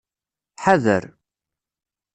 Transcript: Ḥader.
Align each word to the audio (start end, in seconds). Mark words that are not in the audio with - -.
Ḥader. 0.63 1.03